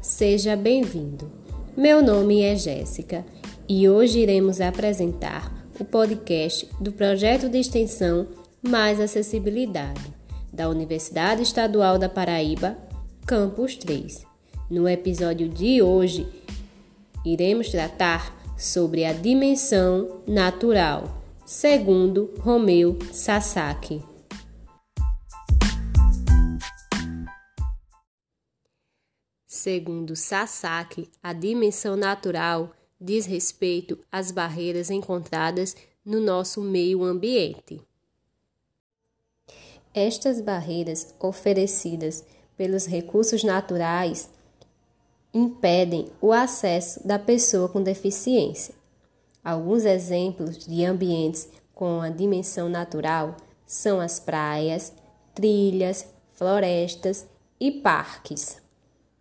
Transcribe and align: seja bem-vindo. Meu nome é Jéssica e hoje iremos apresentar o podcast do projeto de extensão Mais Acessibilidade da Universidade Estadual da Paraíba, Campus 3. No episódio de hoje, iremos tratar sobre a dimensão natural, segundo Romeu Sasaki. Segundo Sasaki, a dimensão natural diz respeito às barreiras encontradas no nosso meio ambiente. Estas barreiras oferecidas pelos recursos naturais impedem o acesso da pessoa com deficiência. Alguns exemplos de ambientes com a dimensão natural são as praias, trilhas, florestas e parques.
seja 0.00 0.56
bem-vindo. 0.56 1.30
Meu 1.76 2.02
nome 2.02 2.40
é 2.40 2.56
Jéssica 2.56 3.22
e 3.68 3.86
hoje 3.86 4.18
iremos 4.20 4.62
apresentar 4.62 5.52
o 5.78 5.84
podcast 5.84 6.66
do 6.80 6.90
projeto 6.90 7.46
de 7.46 7.58
extensão 7.58 8.28
Mais 8.62 8.98
Acessibilidade 8.98 10.00
da 10.50 10.70
Universidade 10.70 11.42
Estadual 11.42 11.98
da 11.98 12.08
Paraíba, 12.08 12.78
Campus 13.26 13.76
3. 13.76 14.24
No 14.70 14.88
episódio 14.88 15.50
de 15.50 15.82
hoje, 15.82 16.26
iremos 17.22 17.68
tratar 17.68 18.34
sobre 18.56 19.04
a 19.04 19.12
dimensão 19.12 20.22
natural, 20.26 21.22
segundo 21.44 22.30
Romeu 22.38 22.98
Sasaki. 23.12 24.00
Segundo 29.62 30.16
Sasaki, 30.16 31.10
a 31.22 31.34
dimensão 31.34 31.94
natural 31.94 32.72
diz 32.98 33.26
respeito 33.26 33.98
às 34.10 34.30
barreiras 34.30 34.88
encontradas 34.88 35.76
no 36.02 36.18
nosso 36.18 36.62
meio 36.62 37.04
ambiente. 37.04 37.78
Estas 39.92 40.40
barreiras 40.40 41.14
oferecidas 41.20 42.24
pelos 42.56 42.86
recursos 42.86 43.44
naturais 43.44 44.30
impedem 45.34 46.10
o 46.22 46.32
acesso 46.32 47.06
da 47.06 47.18
pessoa 47.18 47.68
com 47.68 47.82
deficiência. 47.82 48.74
Alguns 49.44 49.84
exemplos 49.84 50.56
de 50.66 50.86
ambientes 50.86 51.46
com 51.74 52.00
a 52.00 52.08
dimensão 52.08 52.70
natural 52.70 53.36
são 53.66 54.00
as 54.00 54.18
praias, 54.18 54.90
trilhas, 55.34 56.06
florestas 56.32 57.26
e 57.60 57.70
parques. 57.70 58.69